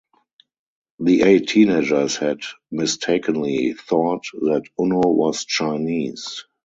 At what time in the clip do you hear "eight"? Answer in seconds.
1.21-1.47